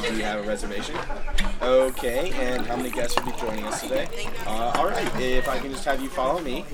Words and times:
right. 0.00 0.10
Do 0.10 0.16
you 0.16 0.24
have 0.24 0.44
a 0.44 0.48
reservation? 0.48 0.96
Okay. 1.62 2.32
And 2.34 2.66
how 2.66 2.76
many 2.76 2.90
guests 2.90 3.16
will 3.16 3.30
be 3.30 3.38
joining 3.38 3.64
us 3.64 3.82
today? 3.82 4.08
Uh, 4.46 4.72
all 4.76 4.86
right. 4.86 5.20
If 5.20 5.48
I 5.48 5.58
can 5.58 5.70
just 5.70 5.84
have 5.84 6.02
you 6.02 6.08
follow 6.08 6.40
me. 6.40 6.64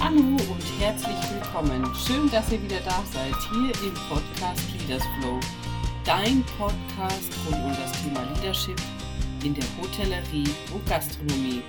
Hallo 0.00 0.20
und 0.20 0.80
herzlich 0.80 1.30
willkommen. 1.32 1.86
Schön, 2.06 2.30
dass 2.30 2.50
ihr 2.50 2.62
wieder 2.62 2.80
da 2.80 3.02
seid, 3.12 3.34
hier 3.52 3.88
im 3.88 3.94
Podcast 4.08 4.62
Leaders 4.78 5.02
Flow. 5.18 5.38
Dein 6.04 6.42
Podcast 6.56 7.30
rund 7.46 7.64
um 7.64 7.76
das 7.76 7.92
Thema 8.02 8.22
Leadership 8.34 8.80
in 9.44 9.54
der 9.54 9.64
Hotellerie 9.78 10.48
und 10.72 10.86
Gastronomie. 10.88 11.62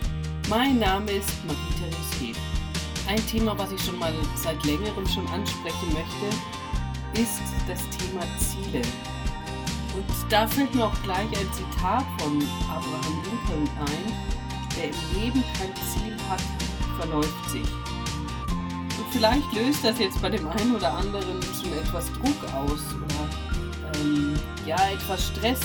Mein 0.50 0.80
Name 0.80 1.12
ist 1.12 1.30
Marie-Therese 1.46 2.26
Heb. 2.26 2.36
Ein 3.08 3.24
Thema, 3.28 3.56
was 3.56 3.72
ich 3.72 3.86
schon 3.86 4.00
mal 4.00 4.12
seit 4.36 4.64
längerem 4.66 5.08
schon 5.08 5.28
ansprechen 5.28 5.94
möchte, 5.94 7.22
ist 7.22 7.40
das 7.68 7.82
Thema 7.96 8.24
Ziele. 8.40 8.82
Und 9.96 10.06
da 10.28 10.48
fällt 10.48 10.74
mir 10.74 10.88
auch 10.88 11.04
gleich 11.04 11.28
ein 11.28 11.54
Zitat 11.54 12.04
von 12.18 12.44
Abraham 12.68 13.22
Lincoln 13.26 13.70
ein, 13.78 14.14
wer 14.76 14.86
im 14.86 15.22
Leben 15.22 15.44
kein 15.56 15.76
Ziel 15.86 16.18
hat, 16.28 16.42
verläuft 17.00 17.50
sich. 17.52 17.70
Und 18.50 19.06
vielleicht 19.12 19.54
löst 19.54 19.86
das 19.86 20.00
jetzt 20.00 20.20
bei 20.20 20.32
dem 20.32 20.48
einen 20.48 20.76
oder 20.76 20.92
anderen 20.92 21.44
schon 21.62 21.74
etwas 21.74 22.12
Druck 22.14 22.54
aus 22.56 22.96
oder 22.96 24.00
ähm, 24.02 24.34
ja, 24.66 24.78
etwas 24.90 25.28
Stress. 25.28 25.60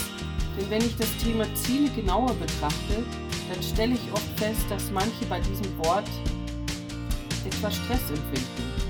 Denn 0.58 0.68
wenn 0.68 0.82
ich 0.82 0.94
das 0.98 1.08
Thema 1.16 1.46
Ziele 1.54 1.88
genauer 1.90 2.34
betrachte, 2.34 3.02
dann 3.48 3.62
stelle 3.62 3.94
ich 3.94 4.12
oft 4.12 4.38
fest, 4.38 4.64
dass 4.68 4.90
manche 4.90 5.24
bei 5.28 5.40
diesem 5.40 5.76
Wort 5.78 6.08
etwas 7.46 7.74
Stress 7.76 8.10
empfinden. 8.10 8.84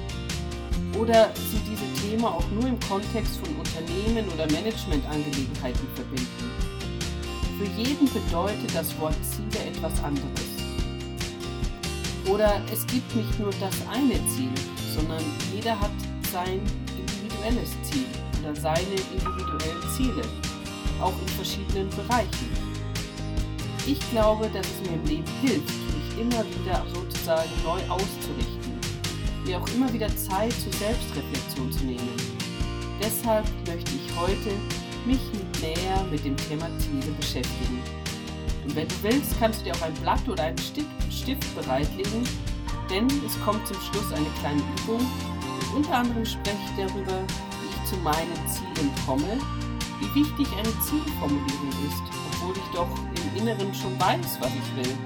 Oder 0.98 1.30
sie 1.50 1.58
diese 1.68 2.02
Themen 2.02 2.24
auch 2.24 2.48
nur 2.50 2.68
im 2.68 2.78
Kontext 2.80 3.36
von 3.38 3.48
Unternehmen 3.56 4.28
oder 4.32 4.50
Managementangelegenheiten 4.52 5.88
verbinden. 5.94 6.50
Für 7.58 7.66
jeden 7.80 8.08
bedeutet 8.12 8.74
das 8.74 8.98
Wort 9.00 9.16
Ziele 9.24 9.64
etwas 9.66 9.92
anderes. 10.02 10.54
Oder 12.28 12.60
es 12.72 12.86
gibt 12.86 13.14
nicht 13.14 13.38
nur 13.38 13.50
das 13.60 13.74
eine 13.92 14.14
Ziel, 14.28 14.50
sondern 14.94 15.22
jeder 15.52 15.78
hat 15.78 15.90
sein 16.32 16.60
individuelles 16.96 17.70
Ziel 17.82 18.06
oder 18.40 18.54
seine 18.56 18.94
individuellen 19.12 19.90
Ziele, 19.96 20.22
auch 21.00 21.12
in 21.20 21.28
verschiedenen 21.28 21.90
Bereichen. 21.90 22.63
Ich 23.86 24.00
glaube, 24.10 24.48
dass 24.48 24.66
es 24.66 24.88
mir 24.88 24.96
im 24.96 25.04
Leben 25.04 25.30
hilft, 25.42 25.68
mich 25.68 26.18
immer 26.18 26.42
wieder 26.42 26.86
sozusagen 26.94 27.50
neu 27.62 27.80
auszurichten, 27.90 28.80
mir 29.44 29.60
auch 29.60 29.68
immer 29.74 29.92
wieder 29.92 30.08
Zeit 30.16 30.52
zur 30.52 30.72
Selbstreflexion 30.72 31.70
zu 31.70 31.84
nehmen. 31.84 32.16
Deshalb 33.02 33.44
möchte 33.66 33.92
ich 33.94 34.16
heute 34.16 34.52
mich 35.04 35.20
näher 35.60 36.02
mit 36.10 36.24
dem 36.24 36.34
Thema 36.34 36.66
Ziele 36.78 37.12
beschäftigen. 37.20 37.82
Und 38.64 38.74
wenn 38.74 38.88
du 38.88 38.94
willst, 39.02 39.38
kannst 39.38 39.60
du 39.60 39.64
dir 39.64 39.74
auch 39.74 39.82
ein 39.82 39.94
Blatt 39.94 40.26
oder 40.26 40.44
einen 40.44 40.58
Stift 41.10 41.54
bereitlegen, 41.54 42.26
denn 42.88 43.06
es 43.26 43.38
kommt 43.44 43.66
zum 43.66 43.76
Schluss 43.82 44.10
eine 44.14 44.30
kleine 44.40 44.62
Übung. 44.78 45.00
Und 45.00 45.76
unter 45.76 45.96
anderem 45.96 46.24
spreche 46.24 46.56
ich 46.56 46.86
darüber, 46.86 47.20
wie 47.20 47.68
ich 47.68 47.90
zu 47.90 47.96
meinen 47.96 48.48
Zielen 48.48 48.90
komme, 49.04 49.38
wie 50.00 50.20
wichtig 50.20 50.48
eine 50.56 50.72
Zielformulierung 50.80 51.68
ist, 51.86 52.02
obwohl 52.32 52.54
ich 52.56 52.74
doch 52.74 52.88
Inneren 53.36 53.74
schon 53.74 53.98
weiß, 54.00 54.40
was 54.40 54.52
ich 54.54 54.76
will. 54.76 54.98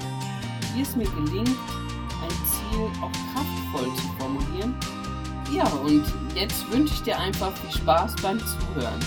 Wie 0.75 0.83
es 0.83 0.95
mir 0.97 1.09
gelingt, 1.11 1.49
ein 1.49 2.31
Ziel 2.47 2.91
auch 3.03 3.13
kraftvoll 3.33 3.95
zu 3.97 4.07
formulieren. 4.19 4.75
Ja, 5.53 5.67
und 5.79 6.05
jetzt 6.35 6.71
wünsche 6.71 6.95
ich 6.95 7.03
dir 7.03 7.19
einfach 7.19 7.57
viel 7.57 7.71
Spaß 7.81 8.17
beim 8.23 8.39
Zuhören. 8.39 9.01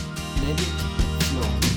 Let 0.47 0.59
it 0.59 0.67
flow. 1.25 1.71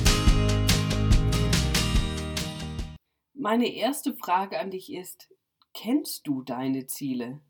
Meine 3.35 3.69
erste 3.69 4.15
Frage 4.15 4.59
an 4.59 4.71
dich 4.71 4.91
ist, 4.91 5.29
kennst 5.75 6.27
du 6.27 6.43
deine 6.43 6.87
Ziele? 6.87 7.41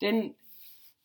Denn 0.00 0.36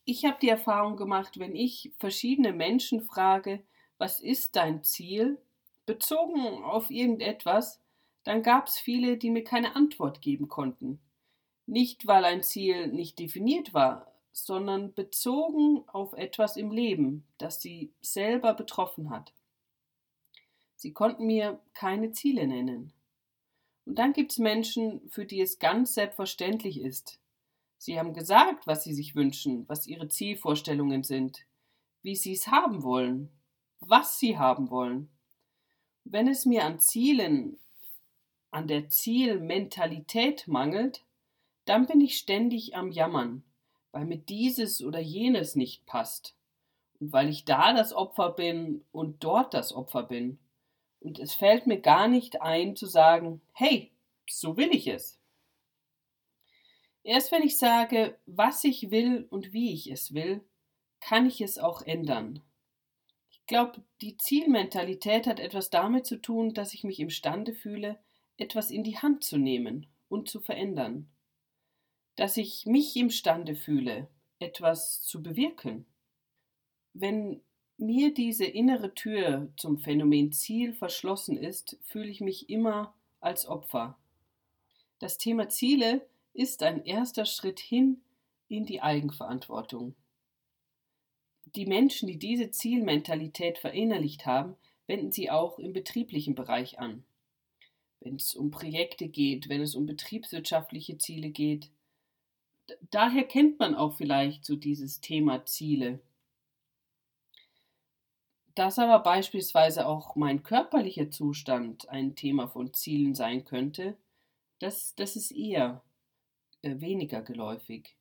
ich 0.05 0.25
habe 0.25 0.37
die 0.41 0.49
Erfahrung 0.49 0.97
gemacht, 0.97 1.39
wenn 1.39 1.55
ich 1.55 1.93
verschiedene 1.97 2.53
Menschen 2.53 3.01
frage, 3.01 3.63
was 3.97 4.19
ist 4.19 4.55
dein 4.55 4.83
Ziel, 4.83 5.41
bezogen 5.85 6.63
auf 6.63 6.89
irgendetwas, 6.89 7.80
dann 8.23 8.43
gab 8.43 8.67
es 8.67 8.77
viele, 8.79 9.17
die 9.17 9.29
mir 9.29 9.43
keine 9.43 9.75
Antwort 9.75 10.21
geben 10.21 10.47
konnten. 10.47 10.99
Nicht, 11.65 12.07
weil 12.07 12.25
ein 12.25 12.43
Ziel 12.43 12.87
nicht 12.87 13.19
definiert 13.19 13.73
war, 13.73 14.11
sondern 14.31 14.93
bezogen 14.93 15.83
auf 15.87 16.13
etwas 16.13 16.57
im 16.57 16.71
Leben, 16.71 17.25
das 17.37 17.61
sie 17.61 17.93
selber 18.01 18.53
betroffen 18.53 19.09
hat. 19.09 19.33
Sie 20.75 20.93
konnten 20.93 21.25
mir 21.25 21.59
keine 21.73 22.11
Ziele 22.11 22.47
nennen. 22.47 22.93
Und 23.85 23.99
dann 23.99 24.13
gibt 24.13 24.31
es 24.31 24.37
Menschen, 24.37 25.01
für 25.09 25.25
die 25.25 25.41
es 25.41 25.59
ganz 25.59 25.93
selbstverständlich 25.93 26.81
ist. 26.81 27.19
Sie 27.77 27.99
haben 27.99 28.13
gesagt, 28.13 28.67
was 28.67 28.83
sie 28.83 28.93
sich 28.93 29.15
wünschen, 29.15 29.67
was 29.67 29.87
ihre 29.87 30.07
Zielvorstellungen 30.07 31.03
sind, 31.03 31.45
wie 32.03 32.15
sie 32.15 32.33
es 32.33 32.47
haben 32.47 32.83
wollen, 32.83 33.29
was 33.79 34.19
sie 34.19 34.37
haben 34.37 34.69
wollen. 34.69 35.09
Wenn 36.03 36.27
es 36.27 36.45
mir 36.45 36.63
an 36.63 36.79
Zielen, 36.79 37.59
an 38.51 38.67
der 38.67 38.89
Zielmentalität 38.89 40.47
mangelt, 40.47 41.03
dann 41.65 41.87
bin 41.87 42.01
ich 42.01 42.17
ständig 42.17 42.75
am 42.75 42.91
Jammern, 42.91 43.43
weil 43.91 44.05
mir 44.05 44.17
dieses 44.17 44.83
oder 44.83 44.99
jenes 44.99 45.55
nicht 45.55 45.85
passt 45.85 46.35
und 46.99 47.13
weil 47.13 47.29
ich 47.29 47.45
da 47.45 47.73
das 47.73 47.93
Opfer 47.93 48.29
bin 48.31 48.83
und 48.91 49.23
dort 49.23 49.53
das 49.53 49.73
Opfer 49.73 50.03
bin. 50.03 50.37
Und 50.99 51.17
es 51.17 51.33
fällt 51.33 51.65
mir 51.65 51.79
gar 51.79 52.07
nicht 52.07 52.41
ein 52.41 52.75
zu 52.75 52.85
sagen, 52.85 53.41
hey, 53.53 53.91
so 54.29 54.57
will 54.57 54.69
ich 54.71 54.87
es. 54.87 55.19
Erst 57.03 57.31
wenn 57.31 57.41
ich 57.41 57.57
sage, 57.57 58.19
was 58.27 58.63
ich 58.63 58.91
will 58.91 59.25
und 59.31 59.53
wie 59.53 59.73
ich 59.73 59.89
es 59.89 60.13
will, 60.13 60.43
kann 60.99 61.25
ich 61.25 61.41
es 61.41 61.57
auch 61.57 61.81
ändern. 61.81 62.43
Ich 63.31 63.43
glaube, 63.47 63.83
die 64.01 64.17
Zielmentalität 64.17 65.25
hat 65.25 65.39
etwas 65.39 65.71
damit 65.71 66.05
zu 66.05 66.21
tun, 66.21 66.53
dass 66.53 66.75
ich 66.75 66.83
mich 66.83 66.99
imstande 66.99 67.53
fühle, 67.53 67.99
etwas 68.37 68.71
in 68.71 68.83
die 68.83 68.97
Hand 68.97 69.23
zu 69.23 69.37
nehmen 69.37 69.87
und 70.09 70.29
zu 70.29 70.39
verändern. 70.39 71.09
Dass 72.15 72.37
ich 72.37 72.65
mich 72.65 72.95
imstande 72.95 73.55
fühle, 73.55 74.07
etwas 74.39 75.01
zu 75.01 75.23
bewirken. 75.23 75.85
Wenn 76.93 77.41
mir 77.77 78.13
diese 78.13 78.45
innere 78.45 78.93
Tür 78.93 79.51
zum 79.57 79.77
Phänomen 79.77 80.31
Ziel 80.31 80.73
verschlossen 80.73 81.37
ist, 81.37 81.77
fühle 81.83 82.09
ich 82.09 82.21
mich 82.21 82.49
immer 82.49 82.93
als 83.19 83.45
Opfer. 83.47 83.97
Das 84.99 85.17
Thema 85.17 85.49
Ziele 85.49 86.05
ist 86.33 86.63
ein 86.63 86.83
erster 86.85 87.25
Schritt 87.25 87.59
hin 87.59 88.01
in 88.47 88.65
die 88.65 88.81
Eigenverantwortung. 88.81 89.95
Die 91.55 91.65
Menschen, 91.65 92.07
die 92.07 92.19
diese 92.19 92.51
Zielmentalität 92.51 93.57
verinnerlicht 93.57 94.25
haben, 94.25 94.55
wenden 94.87 95.11
sie 95.11 95.29
auch 95.29 95.59
im 95.59 95.73
betrieblichen 95.73 96.35
Bereich 96.35 96.79
an. 96.79 97.03
Wenn 98.01 98.15
es 98.15 98.35
um 98.35 98.51
Projekte 98.51 99.07
geht, 99.07 99.47
wenn 99.47 99.61
es 99.61 99.75
um 99.75 99.85
betriebswirtschaftliche 99.85 100.97
Ziele 100.97 101.29
geht. 101.29 101.69
Daher 102.89 103.23
kennt 103.23 103.59
man 103.59 103.75
auch 103.75 103.93
vielleicht 103.93 104.43
so 104.43 104.55
dieses 104.55 104.99
Thema 105.01 105.45
Ziele. 105.45 106.01
Dass 108.55 108.79
aber 108.79 108.99
beispielsweise 108.99 109.87
auch 109.87 110.15
mein 110.15 110.43
körperlicher 110.43 111.09
Zustand 111.09 111.87
ein 111.89 112.15
Thema 112.15 112.47
von 112.47 112.73
Zielen 112.73 113.15
sein 113.15 113.45
könnte, 113.45 113.95
das, 114.59 114.93
das 114.95 115.15
ist 115.15 115.31
eher 115.31 115.83
äh, 116.61 116.79
weniger 116.79 117.21
geläufig. 117.21 117.95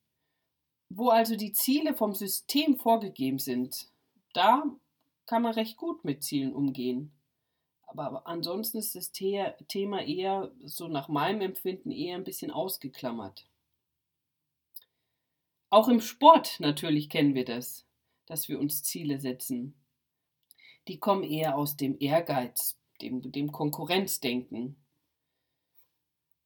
Wo 0.88 1.08
also 1.10 1.36
die 1.36 1.52
Ziele 1.52 1.94
vom 1.94 2.14
System 2.14 2.76
vorgegeben 2.76 3.38
sind, 3.38 3.88
da 4.32 4.64
kann 5.26 5.42
man 5.42 5.54
recht 5.54 5.76
gut 5.76 6.04
mit 6.04 6.24
Zielen 6.24 6.52
umgehen. 6.52 7.12
Aber 7.96 8.26
ansonsten 8.26 8.78
ist 8.78 8.94
das 8.94 9.12
Thema 9.12 10.02
eher, 10.02 10.52
so 10.64 10.88
nach 10.88 11.08
meinem 11.08 11.40
Empfinden, 11.40 11.90
eher 11.90 12.16
ein 12.16 12.24
bisschen 12.24 12.50
ausgeklammert. 12.50 13.46
Auch 15.70 15.88
im 15.88 16.00
Sport 16.00 16.58
natürlich 16.60 17.08
kennen 17.08 17.34
wir 17.34 17.44
das, 17.44 17.86
dass 18.26 18.48
wir 18.48 18.58
uns 18.58 18.82
Ziele 18.82 19.20
setzen 19.20 19.74
die 20.88 20.98
kommen 20.98 21.22
eher 21.22 21.56
aus 21.56 21.76
dem 21.76 21.96
Ehrgeiz, 22.00 22.78
dem, 23.00 23.32
dem 23.32 23.52
Konkurrenzdenken. 23.52 24.76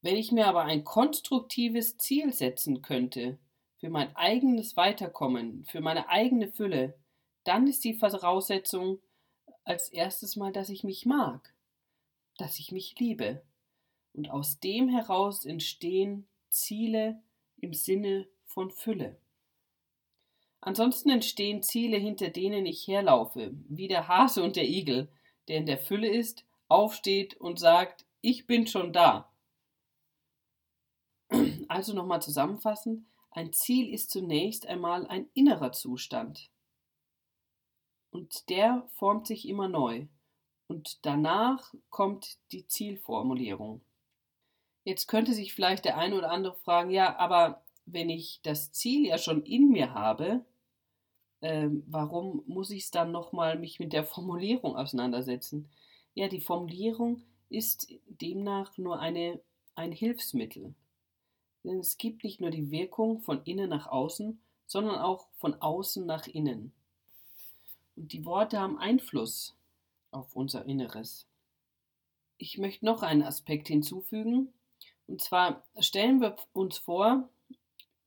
Wenn 0.02 0.16
ich 0.16 0.32
mir 0.32 0.46
aber 0.46 0.64
ein 0.64 0.84
konstruktives 0.84 1.96
Ziel 1.98 2.32
setzen 2.32 2.82
könnte, 2.82 3.38
für 3.78 3.88
mein 3.88 4.14
eigenes 4.16 4.76
Weiterkommen, 4.76 5.64
für 5.64 5.80
meine 5.80 6.08
eigene 6.08 6.48
Fülle, 6.48 6.94
dann 7.44 7.66
ist 7.66 7.84
die 7.84 7.94
Voraussetzung 7.94 8.98
als 9.64 9.88
erstes 9.88 10.36
mal, 10.36 10.52
dass 10.52 10.68
ich 10.68 10.84
mich 10.84 11.06
mag, 11.06 11.54
dass 12.38 12.58
ich 12.58 12.72
mich 12.72 12.98
liebe. 12.98 13.42
Und 14.12 14.30
aus 14.30 14.60
dem 14.60 14.88
heraus 14.88 15.44
entstehen 15.44 16.26
Ziele 16.48 17.20
im 17.56 17.74
Sinne 17.74 18.28
von 18.44 18.70
Fülle. 18.70 19.18
Ansonsten 20.60 21.10
entstehen 21.10 21.62
Ziele, 21.62 21.98
hinter 21.98 22.30
denen 22.30 22.64
ich 22.64 22.86
herlaufe, 22.88 23.50
wie 23.68 23.88
der 23.88 24.08
Hase 24.08 24.42
und 24.42 24.56
der 24.56 24.68
Igel, 24.68 25.08
der 25.48 25.58
in 25.58 25.66
der 25.66 25.78
Fülle 25.78 26.08
ist, 26.08 26.44
aufsteht 26.68 27.36
und 27.38 27.58
sagt, 27.58 28.06
ich 28.22 28.46
bin 28.46 28.66
schon 28.66 28.92
da. 28.92 29.30
Also 31.68 31.92
nochmal 31.92 32.22
zusammenfassend, 32.22 33.04
ein 33.30 33.52
Ziel 33.52 33.92
ist 33.92 34.10
zunächst 34.10 34.66
einmal 34.66 35.06
ein 35.06 35.28
innerer 35.34 35.72
Zustand. 35.72 36.50
Und 38.14 38.48
der 38.48 38.86
formt 38.92 39.26
sich 39.26 39.48
immer 39.48 39.66
neu. 39.66 40.06
Und 40.68 41.04
danach 41.04 41.74
kommt 41.90 42.38
die 42.52 42.64
Zielformulierung. 42.64 43.80
Jetzt 44.84 45.08
könnte 45.08 45.34
sich 45.34 45.52
vielleicht 45.52 45.84
der 45.84 45.98
eine 45.98 46.16
oder 46.16 46.30
andere 46.30 46.54
fragen, 46.54 46.90
ja, 46.90 47.16
aber 47.18 47.64
wenn 47.86 48.08
ich 48.10 48.38
das 48.44 48.70
Ziel 48.70 49.04
ja 49.04 49.18
schon 49.18 49.42
in 49.42 49.70
mir 49.70 49.94
habe, 49.94 50.44
äh, 51.40 51.68
warum 51.88 52.44
muss 52.46 52.70
ich 52.70 52.84
es 52.84 52.92
dann 52.92 53.10
nochmal 53.10 53.58
mich 53.58 53.80
mit 53.80 53.92
der 53.92 54.04
Formulierung 54.04 54.76
auseinandersetzen? 54.76 55.68
Ja, 56.14 56.28
die 56.28 56.40
Formulierung 56.40 57.20
ist 57.48 57.92
demnach 58.06 58.78
nur 58.78 59.00
eine, 59.00 59.40
ein 59.74 59.90
Hilfsmittel. 59.90 60.76
Denn 61.64 61.80
es 61.80 61.98
gibt 61.98 62.22
nicht 62.22 62.40
nur 62.40 62.50
die 62.50 62.70
Wirkung 62.70 63.18
von 63.22 63.42
innen 63.42 63.70
nach 63.70 63.88
außen, 63.88 64.40
sondern 64.66 65.00
auch 65.00 65.26
von 65.34 65.54
außen 65.60 66.06
nach 66.06 66.28
innen. 66.28 66.72
Und 67.96 68.12
die 68.12 68.24
Worte 68.24 68.58
haben 68.58 68.78
Einfluss 68.78 69.54
auf 70.10 70.34
unser 70.34 70.64
Inneres. 70.64 71.26
Ich 72.38 72.58
möchte 72.58 72.84
noch 72.84 73.02
einen 73.02 73.22
Aspekt 73.22 73.68
hinzufügen. 73.68 74.52
Und 75.06 75.20
zwar 75.20 75.62
stellen 75.78 76.20
wir 76.20 76.36
uns 76.52 76.78
vor, 76.78 77.28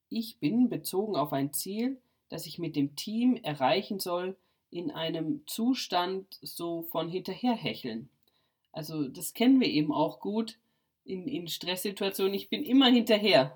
ich 0.09 0.39
bin 0.39 0.69
bezogen 0.69 1.15
auf 1.15 1.33
ein 1.33 1.53
Ziel, 1.53 1.99
das 2.29 2.45
ich 2.45 2.59
mit 2.59 2.75
dem 2.75 2.95
Team 2.95 3.35
erreichen 3.37 3.99
soll, 3.99 4.35
in 4.69 4.91
einem 4.91 5.45
Zustand 5.47 6.39
so 6.41 6.83
von 6.83 7.09
hinterherhecheln. 7.09 8.09
Also 8.71 9.07
das 9.07 9.33
kennen 9.33 9.59
wir 9.59 9.67
eben 9.67 9.93
auch 9.93 10.19
gut 10.19 10.57
in, 11.05 11.27
in 11.27 11.47
Stresssituationen. 11.47 12.33
Ich 12.33 12.49
bin 12.49 12.63
immer 12.63 12.87
hinterher. 12.87 13.55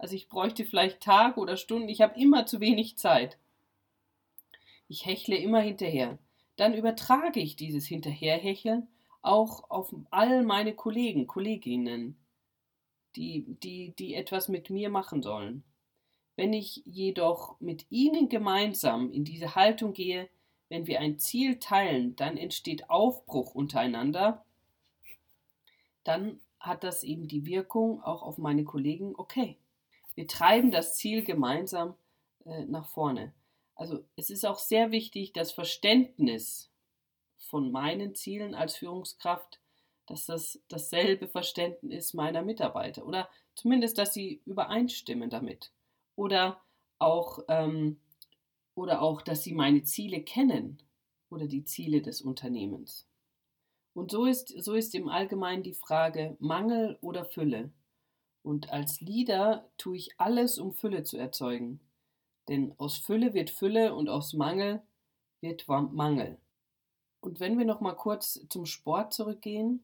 Also 0.00 0.14
ich 0.14 0.28
bräuchte 0.28 0.64
vielleicht 0.64 1.00
Tage 1.00 1.40
oder 1.40 1.56
Stunden. 1.56 1.88
Ich 1.88 2.02
habe 2.02 2.20
immer 2.20 2.46
zu 2.46 2.60
wenig 2.60 2.98
Zeit. 2.98 3.36
Ich 4.88 5.06
hechle 5.06 5.36
immer 5.36 5.60
hinterher. 5.60 6.18
Dann 6.56 6.74
übertrage 6.74 7.40
ich 7.40 7.56
dieses 7.56 7.86
Hinterherhecheln 7.86 8.88
auch 9.22 9.70
auf 9.70 9.94
all 10.10 10.42
meine 10.42 10.74
Kollegen, 10.74 11.26
Kolleginnen, 11.26 12.16
die, 13.16 13.44
die, 13.62 13.94
die 13.96 14.14
etwas 14.14 14.48
mit 14.48 14.70
mir 14.70 14.90
machen 14.90 15.22
sollen. 15.22 15.62
Wenn 16.36 16.52
ich 16.52 16.82
jedoch 16.86 17.60
mit 17.60 17.86
ihnen 17.90 18.28
gemeinsam 18.28 19.12
in 19.12 19.24
diese 19.24 19.54
Haltung 19.54 19.92
gehe, 19.92 20.28
wenn 20.68 20.86
wir 20.86 21.00
ein 21.00 21.18
Ziel 21.18 21.58
teilen, 21.58 22.14
dann 22.16 22.36
entsteht 22.36 22.90
Aufbruch 22.90 23.54
untereinander, 23.54 24.44
dann 26.04 26.40
hat 26.60 26.84
das 26.84 27.02
eben 27.02 27.28
die 27.28 27.44
Wirkung 27.44 28.02
auch 28.02 28.22
auf 28.22 28.38
meine 28.38 28.64
Kollegen, 28.64 29.14
okay, 29.16 29.56
wir 30.14 30.26
treiben 30.26 30.70
das 30.70 30.96
Ziel 30.96 31.22
gemeinsam 31.22 31.94
äh, 32.44 32.64
nach 32.64 32.86
vorne. 32.86 33.32
Also 33.78 34.04
es 34.16 34.28
ist 34.28 34.44
auch 34.44 34.58
sehr 34.58 34.90
wichtig, 34.90 35.32
das 35.32 35.52
Verständnis 35.52 36.70
von 37.38 37.70
meinen 37.70 38.14
Zielen 38.14 38.54
als 38.56 38.76
Führungskraft, 38.76 39.60
dass 40.06 40.26
das 40.26 40.60
dasselbe 40.68 41.28
Verständnis 41.28 42.12
meiner 42.12 42.42
Mitarbeiter 42.42 43.06
oder 43.06 43.30
zumindest, 43.54 43.96
dass 43.96 44.12
sie 44.12 44.42
übereinstimmen 44.44 45.30
damit 45.30 45.72
oder 46.16 46.60
auch, 46.98 47.38
ähm, 47.48 48.00
oder 48.74 49.00
auch, 49.00 49.22
dass 49.22 49.44
sie 49.44 49.54
meine 49.54 49.84
Ziele 49.84 50.22
kennen 50.22 50.82
oder 51.30 51.46
die 51.46 51.64
Ziele 51.64 52.02
des 52.02 52.20
Unternehmens. 52.20 53.06
Und 53.94 54.10
so 54.10 54.24
ist, 54.24 54.48
so 54.62 54.74
ist 54.74 54.94
im 54.96 55.08
Allgemeinen 55.08 55.62
die 55.62 55.74
Frage 55.74 56.36
Mangel 56.40 56.98
oder 57.00 57.24
Fülle. 57.24 57.72
Und 58.42 58.70
als 58.70 59.00
Leader 59.00 59.70
tue 59.78 59.96
ich 59.96 60.20
alles, 60.20 60.58
um 60.58 60.72
Fülle 60.72 61.04
zu 61.04 61.16
erzeugen. 61.16 61.80
Denn 62.48 62.74
aus 62.78 62.96
Fülle 62.96 63.34
wird 63.34 63.50
Fülle 63.50 63.94
und 63.94 64.08
aus 64.08 64.32
Mangel 64.32 64.82
wird 65.40 65.68
Mangel. 65.68 66.38
Und 67.20 67.40
wenn 67.40 67.58
wir 67.58 67.64
noch 67.64 67.80
mal 67.80 67.94
kurz 67.94 68.40
zum 68.48 68.64
Sport 68.64 69.12
zurückgehen, 69.12 69.82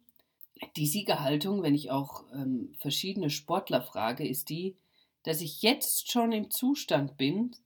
die 0.77 0.87
Siegerhaltung, 0.87 1.63
wenn 1.63 1.75
ich 1.75 1.91
auch 1.91 2.25
ähm, 2.33 2.75
verschiedene 2.79 3.31
Sportler 3.31 3.83
frage, 3.83 4.27
ist 4.27 4.49
die, 4.49 4.77
dass 5.25 5.41
ich 5.41 5.63
jetzt 5.63 6.11
schon 6.11 6.33
im 6.33 6.51
Zustand 6.51 7.17
bin, 7.17 7.57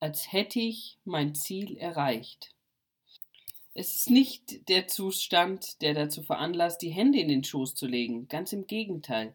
als 0.00 0.32
hätte 0.32 0.60
ich 0.60 0.98
mein 1.04 1.34
Ziel 1.34 1.76
erreicht. 1.76 2.54
Es 3.74 3.94
ist 3.94 4.10
nicht 4.10 4.68
der 4.68 4.88
Zustand, 4.88 5.82
der 5.82 5.94
dazu 5.94 6.22
veranlasst, 6.22 6.82
die 6.82 6.90
Hände 6.90 7.18
in 7.18 7.28
den 7.28 7.44
Schoß 7.44 7.74
zu 7.74 7.86
legen, 7.86 8.28
ganz 8.28 8.52
im 8.52 8.66
Gegenteil. 8.66 9.34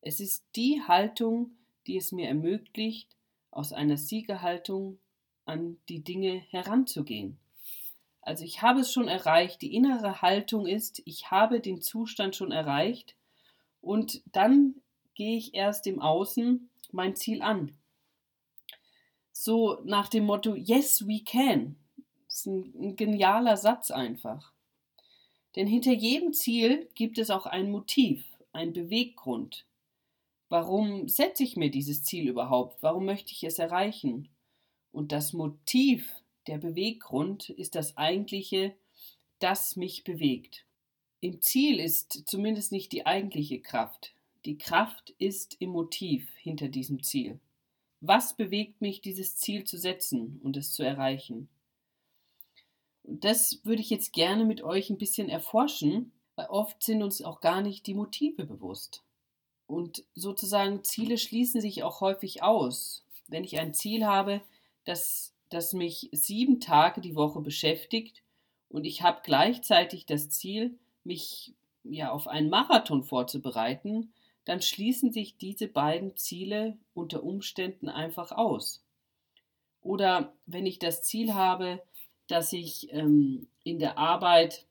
Es 0.00 0.20
ist 0.20 0.44
die 0.56 0.80
Haltung, 0.86 1.52
die 1.86 1.96
es 1.96 2.12
mir 2.12 2.28
ermöglicht, 2.28 3.16
aus 3.50 3.72
einer 3.72 3.96
Siegerhaltung 3.96 4.98
an 5.44 5.78
die 5.88 6.02
Dinge 6.02 6.42
heranzugehen. 6.50 7.38
Also 8.22 8.44
ich 8.44 8.62
habe 8.62 8.80
es 8.80 8.92
schon 8.92 9.08
erreicht, 9.08 9.62
die 9.62 9.74
innere 9.74 10.22
Haltung 10.22 10.66
ist, 10.66 11.02
ich 11.04 11.30
habe 11.30 11.60
den 11.60 11.80
Zustand 11.80 12.36
schon 12.36 12.52
erreicht 12.52 13.16
und 13.80 14.22
dann 14.32 14.74
gehe 15.14 15.36
ich 15.36 15.54
erst 15.54 15.86
im 15.86 16.00
Außen 16.00 16.68
mein 16.92 17.16
Ziel 17.16 17.42
an. 17.42 17.76
So 19.32 19.80
nach 19.84 20.08
dem 20.08 20.24
Motto, 20.24 20.54
yes, 20.54 21.06
we 21.06 21.22
can. 21.24 21.76
Das 22.26 22.36
ist 22.36 22.46
ein, 22.46 22.74
ein 22.78 22.96
genialer 22.96 23.56
Satz 23.56 23.90
einfach. 23.90 24.52
Denn 25.56 25.66
hinter 25.66 25.92
jedem 25.92 26.32
Ziel 26.32 26.88
gibt 26.94 27.18
es 27.18 27.30
auch 27.30 27.46
ein 27.46 27.70
Motiv, 27.70 28.24
ein 28.52 28.72
Beweggrund. 28.72 29.64
Warum 30.50 31.06
setze 31.06 31.44
ich 31.44 31.56
mir 31.56 31.70
dieses 31.70 32.02
Ziel 32.02 32.28
überhaupt? 32.28 32.82
Warum 32.82 33.04
möchte 33.04 33.32
ich 33.32 33.44
es 33.44 33.60
erreichen? 33.60 34.28
Und 34.90 35.12
das 35.12 35.32
Motiv, 35.32 36.12
der 36.48 36.58
Beweggrund, 36.58 37.50
ist 37.50 37.76
das 37.76 37.96
eigentliche, 37.96 38.74
das 39.38 39.76
mich 39.76 40.02
bewegt. 40.02 40.66
Im 41.20 41.40
Ziel 41.40 41.78
ist 41.78 42.28
zumindest 42.28 42.72
nicht 42.72 42.90
die 42.90 43.06
eigentliche 43.06 43.60
Kraft. 43.60 44.12
Die 44.44 44.58
Kraft 44.58 45.10
ist 45.18 45.56
im 45.60 45.70
Motiv 45.70 46.28
hinter 46.34 46.66
diesem 46.66 47.04
Ziel. 47.04 47.38
Was 48.00 48.34
bewegt 48.34 48.80
mich, 48.80 49.00
dieses 49.00 49.36
Ziel 49.36 49.62
zu 49.62 49.78
setzen 49.78 50.40
und 50.42 50.56
es 50.56 50.72
zu 50.72 50.82
erreichen? 50.82 51.48
Das 53.04 53.60
würde 53.64 53.82
ich 53.82 53.90
jetzt 53.90 54.12
gerne 54.12 54.44
mit 54.44 54.62
euch 54.62 54.90
ein 54.90 54.98
bisschen 54.98 55.28
erforschen, 55.28 56.10
weil 56.34 56.46
oft 56.46 56.82
sind 56.82 57.04
uns 57.04 57.22
auch 57.22 57.40
gar 57.40 57.62
nicht 57.62 57.86
die 57.86 57.94
Motive 57.94 58.46
bewusst. 58.46 59.04
Und 59.70 60.02
sozusagen 60.16 60.82
Ziele 60.82 61.16
schließen 61.16 61.60
sich 61.60 61.84
auch 61.84 62.00
häufig 62.00 62.42
aus. 62.42 63.04
Wenn 63.28 63.44
ich 63.44 63.60
ein 63.60 63.72
Ziel 63.72 64.04
habe, 64.04 64.40
das, 64.84 65.32
das 65.48 65.74
mich 65.74 66.08
sieben 66.10 66.58
Tage 66.58 67.00
die 67.00 67.14
Woche 67.14 67.40
beschäftigt 67.40 68.24
und 68.68 68.84
ich 68.84 69.02
habe 69.02 69.20
gleichzeitig 69.22 70.06
das 70.06 70.28
Ziel, 70.28 70.76
mich 71.04 71.54
ja 71.84 72.10
auf 72.10 72.26
einen 72.26 72.50
Marathon 72.50 73.04
vorzubereiten, 73.04 74.12
dann 74.44 74.60
schließen 74.60 75.12
sich 75.12 75.36
diese 75.36 75.68
beiden 75.68 76.16
Ziele 76.16 76.76
unter 76.92 77.22
Umständen 77.22 77.88
einfach 77.88 78.32
aus. 78.32 78.82
Oder 79.82 80.32
wenn 80.46 80.66
ich 80.66 80.80
das 80.80 81.02
Ziel 81.02 81.32
habe, 81.32 81.80
dass 82.26 82.52
ich 82.52 82.92
ähm, 82.92 83.46
in 83.62 83.78
der 83.78 83.98
Arbeit, 83.98 84.66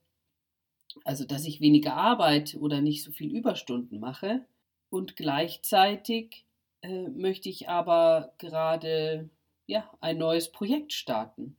also 1.05 1.23
dass 1.23 1.45
ich 1.45 1.61
weniger 1.61 1.93
Arbeit 1.93 2.57
oder 2.59 2.81
nicht 2.81 3.01
so 3.01 3.13
viel 3.13 3.33
Überstunden 3.33 4.01
mache 4.01 4.45
und 4.89 5.15
gleichzeitig 5.15 6.45
äh, 6.81 7.07
möchte 7.09 7.49
ich 7.49 7.69
aber 7.69 8.33
gerade 8.37 9.29
ja, 9.67 9.89
ein 10.01 10.17
neues 10.17 10.51
Projekt 10.51 10.93
starten. 10.93 11.55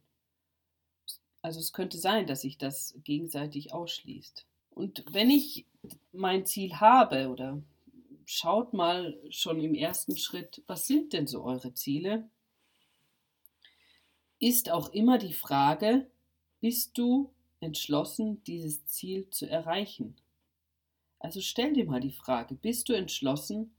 Also 1.42 1.60
es 1.60 1.72
könnte 1.72 1.98
sein, 1.98 2.26
dass 2.26 2.42
sich 2.42 2.58
das 2.58 2.94
gegenseitig 3.04 3.72
ausschließt. 3.72 4.46
Und 4.70 5.04
wenn 5.10 5.30
ich 5.30 5.64
mein 6.12 6.44
Ziel 6.44 6.76
habe 6.76 7.28
oder 7.28 7.62
schaut 8.26 8.72
mal 8.72 9.18
schon 9.30 9.60
im 9.60 9.74
ersten 9.74 10.16
Schritt, 10.16 10.62
was 10.66 10.86
sind 10.86 11.12
denn 11.12 11.26
so 11.26 11.42
eure 11.42 11.72
Ziele? 11.74 12.28
Ist 14.38 14.70
auch 14.70 14.90
immer 14.90 15.18
die 15.18 15.32
Frage, 15.32 16.10
bist 16.60 16.96
du 16.98 17.30
entschlossen, 17.60 18.42
dieses 18.44 18.84
Ziel 18.86 19.28
zu 19.30 19.48
erreichen? 19.48 20.16
Also 21.20 21.40
stell 21.40 21.74
dir 21.74 21.84
mal 21.84 22.00
die 22.00 22.10
Frage, 22.10 22.54
bist 22.54 22.88
du 22.88 22.94
entschlossen, 22.94 23.72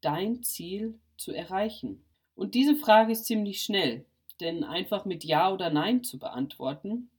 dein 0.00 0.42
Ziel 0.42 0.98
zu 1.16 1.32
erreichen? 1.32 2.04
Und 2.34 2.54
diese 2.54 2.76
Frage 2.76 3.12
ist 3.12 3.26
ziemlich 3.26 3.62
schnell, 3.62 4.06
denn 4.40 4.64
einfach 4.64 5.04
mit 5.04 5.24
Ja 5.24 5.52
oder 5.52 5.70
Nein 5.70 6.02
zu 6.04 6.18
beantworten 6.18 7.10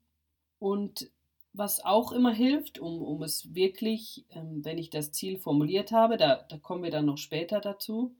und 0.59 1.11
was 1.53 1.83
auch 1.83 2.11
immer 2.11 2.33
hilft, 2.33 2.79
um, 2.79 3.01
um 3.01 3.21
es 3.21 3.53
wirklich, 3.53 4.25
ähm, 4.29 4.63
wenn 4.65 4.77
ich 4.77 4.89
das 4.89 5.11
Ziel 5.11 5.37
formuliert 5.37 5.91
habe, 5.91 6.17
da, 6.17 6.35
da 6.49 6.57
kommen 6.57 6.83
wir 6.83 6.91
dann 6.91 7.05
noch 7.05 7.17
später 7.17 7.61
dazu, 7.61 8.15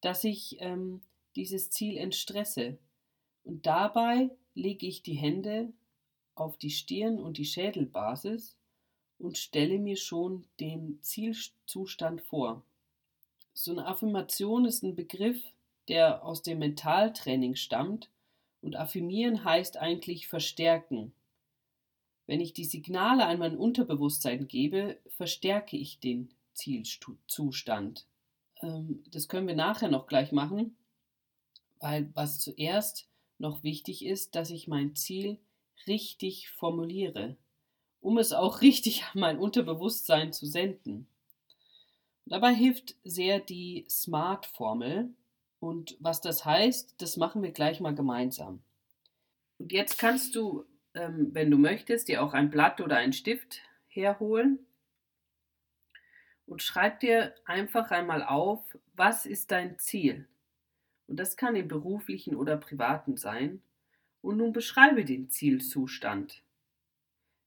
dass 0.00 0.24
ich 0.24 0.56
ähm, 0.60 1.02
dieses 1.36 1.70
Ziel 1.70 1.96
entstresse. 1.96 2.78
Und 3.44 3.66
dabei 3.66 4.30
lege 4.54 4.86
ich 4.86 5.02
die 5.02 5.14
Hände 5.14 5.72
auf 6.34 6.58
die 6.58 6.70
Stirn 6.70 7.18
und 7.18 7.38
die 7.38 7.44
Schädelbasis 7.44 8.55
und 9.18 9.38
stelle 9.38 9.78
mir 9.78 9.96
schon 9.96 10.44
den 10.60 10.98
Zielzustand 11.02 12.22
vor. 12.22 12.62
So 13.54 13.72
eine 13.72 13.86
Affirmation 13.86 14.64
ist 14.64 14.82
ein 14.82 14.94
Begriff, 14.94 15.42
der 15.88 16.24
aus 16.24 16.42
dem 16.42 16.58
Mentaltraining 16.58 17.56
stammt 17.56 18.10
und 18.60 18.76
affirmieren 18.76 19.44
heißt 19.44 19.76
eigentlich 19.76 20.28
verstärken. 20.28 21.12
Wenn 22.26 22.40
ich 22.40 22.52
die 22.52 22.64
Signale 22.64 23.26
an 23.26 23.38
mein 23.38 23.56
Unterbewusstsein 23.56 24.48
gebe, 24.48 24.98
verstärke 25.08 25.76
ich 25.76 26.00
den 26.00 26.28
Zielzustand. 26.54 28.06
Ähm, 28.62 29.04
das 29.12 29.28
können 29.28 29.46
wir 29.46 29.54
nachher 29.54 29.88
noch 29.88 30.06
gleich 30.06 30.32
machen, 30.32 30.76
weil 31.78 32.10
was 32.14 32.40
zuerst 32.40 33.08
noch 33.38 33.62
wichtig 33.62 34.04
ist, 34.04 34.34
dass 34.34 34.50
ich 34.50 34.66
mein 34.66 34.96
Ziel 34.96 35.38
richtig 35.86 36.50
formuliere, 36.50 37.36
um 38.06 38.18
es 38.18 38.32
auch 38.32 38.60
richtig 38.60 39.02
an 39.02 39.18
mein 39.18 39.36
Unterbewusstsein 39.36 40.32
zu 40.32 40.46
senden. 40.46 41.08
Dabei 42.24 42.54
hilft 42.54 42.94
sehr 43.02 43.40
die 43.40 43.84
SMART-Formel. 43.88 45.12
Und 45.58 45.96
was 45.98 46.20
das 46.20 46.44
heißt, 46.44 46.94
das 46.98 47.16
machen 47.16 47.42
wir 47.42 47.50
gleich 47.50 47.80
mal 47.80 47.96
gemeinsam. 47.96 48.62
Und 49.58 49.72
jetzt 49.72 49.98
kannst 49.98 50.36
du, 50.36 50.66
ähm, 50.94 51.30
wenn 51.32 51.50
du 51.50 51.58
möchtest, 51.58 52.06
dir 52.06 52.22
auch 52.22 52.32
ein 52.32 52.48
Blatt 52.48 52.80
oder 52.80 52.96
einen 52.96 53.12
Stift 53.12 53.58
herholen 53.88 54.60
und 56.46 56.62
schreib 56.62 57.00
dir 57.00 57.34
einfach 57.44 57.90
einmal 57.90 58.22
auf, 58.22 58.60
was 58.94 59.26
ist 59.26 59.50
dein 59.50 59.80
Ziel? 59.80 60.28
Und 61.08 61.16
das 61.16 61.36
kann 61.36 61.56
im 61.56 61.66
beruflichen 61.66 62.36
oder 62.36 62.56
privaten 62.56 63.16
sein. 63.16 63.62
Und 64.22 64.36
nun 64.36 64.52
beschreibe 64.52 65.04
den 65.04 65.28
Zielzustand. 65.28 66.45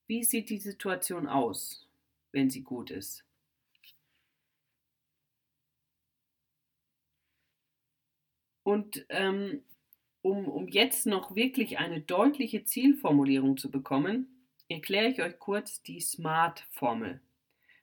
Wie 0.09 0.23
sieht 0.23 0.49
die 0.49 0.57
Situation 0.57 1.27
aus, 1.27 1.87
wenn 2.31 2.49
sie 2.49 2.63
gut 2.63 2.89
ist? 2.89 3.23
Und 8.63 9.05
ähm, 9.09 9.61
um, 10.23 10.47
um 10.47 10.67
jetzt 10.67 11.05
noch 11.05 11.35
wirklich 11.35 11.77
eine 11.77 12.01
deutliche 12.01 12.63
Zielformulierung 12.63 13.57
zu 13.57 13.69
bekommen, 13.69 14.47
erkläre 14.67 15.09
ich 15.09 15.21
euch 15.21 15.37
kurz 15.37 15.83
die 15.83 16.01
SMART-Formel. 16.01 17.21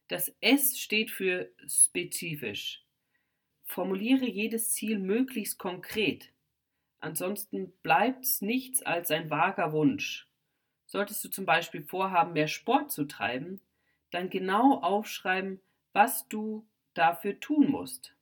Das 0.09 0.35
S 0.41 0.81
steht 0.81 1.13
für 1.13 1.53
spezifisch. 1.69 2.85
Formuliere 3.63 4.27
jedes 4.27 4.73
Ziel 4.73 4.99
möglichst 4.99 5.59
konkret. 5.59 6.33
Ansonsten 6.99 7.71
bleibt 7.85 8.25
es 8.25 8.43
nichts 8.43 8.83
als 8.83 9.13
ein 9.13 9.31
vager 9.31 9.73
Wunsch. 9.73 10.27
Solltest 10.87 11.25
du 11.25 11.29
zum 11.29 11.47
Beispiel 11.47 11.83
vorhaben, 11.83 12.33
mehr 12.33 12.49
Sport 12.49 12.93
zu 12.93 13.05
treiben, 13.05 13.61
dann 14.11 14.31
genau 14.31 14.81
aufschreiben, 14.81 15.61
was 15.93 16.29
du 16.29 16.67
dafür 16.95 17.41
tun 17.41 17.69
musst. 17.71 18.15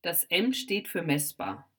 Das 0.00 0.24
M 0.24 0.52
steht 0.52 0.88
für 0.88 1.02
messbar. 1.02 1.70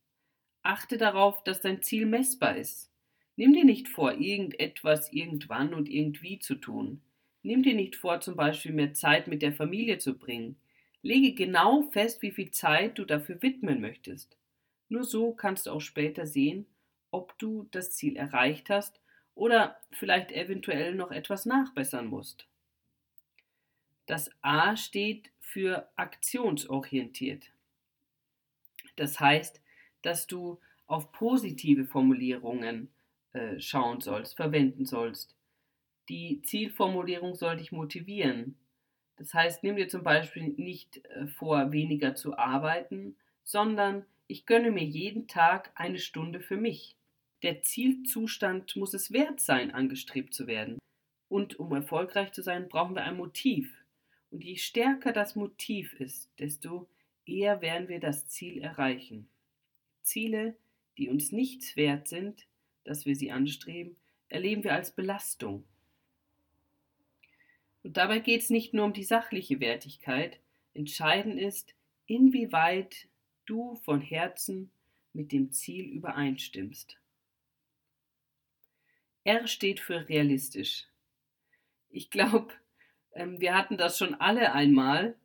Achte 0.61 0.97
darauf, 0.97 1.43
dass 1.43 1.61
dein 1.61 1.81
Ziel 1.81 2.05
messbar 2.05 2.55
ist. 2.55 2.91
Nimm 3.35 3.53
dir 3.53 3.65
nicht 3.65 3.89
vor, 3.89 4.13
irgendetwas 4.13 5.11
irgendwann 5.11 5.73
und 5.73 5.89
irgendwie 5.89 6.39
zu 6.39 6.55
tun. 6.55 7.01
Nimm 7.41 7.63
dir 7.63 7.75
nicht 7.75 7.95
vor, 7.95 8.21
zum 8.21 8.35
Beispiel 8.35 8.71
mehr 8.71 8.93
Zeit 8.93 9.27
mit 9.27 9.41
der 9.41 9.51
Familie 9.51 9.97
zu 9.97 10.17
bringen. 10.17 10.57
Lege 11.01 11.33
genau 11.33 11.81
fest, 11.91 12.21
wie 12.21 12.31
viel 12.31 12.51
Zeit 12.51 12.97
du 12.97 13.03
dafür 13.03 13.41
widmen 13.41 13.81
möchtest. 13.81 14.37
Nur 14.87 15.03
so 15.03 15.33
kannst 15.33 15.65
du 15.65 15.71
auch 15.71 15.81
später 15.81 16.25
sehen, 16.25 16.65
ob 17.11 17.37
du 17.39 17.67
das 17.71 17.91
Ziel 17.91 18.15
erreicht 18.15 18.69
hast 18.69 19.02
oder 19.35 19.77
vielleicht 19.91 20.31
eventuell 20.31 20.95
noch 20.95 21.11
etwas 21.11 21.45
nachbessern 21.45 22.07
musst. 22.07 22.47
Das 24.05 24.29
A 24.41 24.75
steht 24.75 25.31
für 25.39 25.89
aktionsorientiert. 25.95 27.51
Das 28.95 29.19
heißt, 29.19 29.61
dass 30.01 30.27
du 30.27 30.59
auf 30.87 31.11
positive 31.11 31.85
Formulierungen 31.85 32.89
äh, 33.31 33.59
schauen 33.59 34.01
sollst, 34.01 34.35
verwenden 34.35 34.85
sollst. 34.85 35.35
Die 36.09 36.41
Zielformulierung 36.41 37.35
soll 37.35 37.57
dich 37.57 37.71
motivieren. 37.71 38.57
Das 39.15 39.33
heißt, 39.33 39.63
nimm 39.63 39.77
dir 39.77 39.87
zum 39.87 40.03
Beispiel 40.03 40.49
nicht 40.49 41.05
äh, 41.05 41.27
vor, 41.27 41.71
weniger 41.71 42.15
zu 42.15 42.37
arbeiten, 42.37 43.15
sondern 43.43 44.05
ich 44.27 44.45
gönne 44.45 44.71
mir 44.71 44.83
jeden 44.83 45.27
Tag 45.27 45.71
eine 45.75 45.99
Stunde 45.99 46.41
für 46.41 46.57
mich. 46.57 46.95
Der 47.43 47.61
Zielzustand 47.61 48.77
muss 48.77 48.93
es 48.93 49.11
wert 49.11 49.41
sein, 49.41 49.71
angestrebt 49.71 50.33
zu 50.33 50.47
werden. 50.47 50.79
Und 51.27 51.59
um 51.59 51.73
erfolgreich 51.73 52.31
zu 52.31 52.41
sein, 52.41 52.69
brauchen 52.69 52.95
wir 52.95 53.03
ein 53.03 53.17
Motiv. 53.17 53.83
Und 54.31 54.45
je 54.45 54.55
stärker 54.55 55.11
das 55.11 55.35
Motiv 55.35 55.93
ist, 55.99 56.31
desto 56.39 56.87
eher 57.25 57.61
werden 57.61 57.89
wir 57.89 57.99
das 57.99 58.27
Ziel 58.27 58.61
erreichen. 58.61 59.27
Ziele, 60.01 60.55
die 60.97 61.09
uns 61.09 61.33
nichts 61.33 61.75
wert 61.75 62.07
sind, 62.07 62.47
dass 62.85 63.05
wir 63.05 63.15
sie 63.15 63.31
anstreben, 63.31 63.97
erleben 64.29 64.63
wir 64.63 64.73
als 64.73 64.95
Belastung. 64.95 65.65
Und 67.83 67.97
dabei 67.97 68.19
geht 68.19 68.41
es 68.41 68.49
nicht 68.49 68.73
nur 68.73 68.85
um 68.85 68.93
die 68.93 69.03
sachliche 69.03 69.59
Wertigkeit, 69.59 70.39
entscheidend 70.73 71.39
ist, 71.39 71.75
inwieweit 72.05 73.09
du 73.45 73.75
von 73.83 73.99
Herzen 73.99 74.71
mit 75.11 75.33
dem 75.33 75.51
Ziel 75.51 75.85
übereinstimmst. 75.85 76.97
R 79.23 79.47
steht 79.47 79.79
für 79.79 80.07
realistisch. 80.09 80.85
Ich 81.89 82.09
glaube, 82.09 82.53
ähm, 83.13 83.39
wir 83.39 83.55
hatten 83.55 83.77
das 83.77 83.97
schon 83.97 84.15
alle 84.15 84.53
einmal, 84.53 85.15